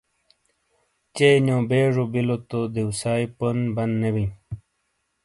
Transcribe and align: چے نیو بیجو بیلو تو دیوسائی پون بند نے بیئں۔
چے 1.15 1.29
نیو 1.45 1.57
بیجو 1.69 2.03
بیلو 2.13 2.37
تو 2.49 2.59
دیوسائی 2.73 3.25
پون 3.37 3.57
بند 3.75 3.93
نے 4.01 4.09
بیئں۔ 4.15 4.31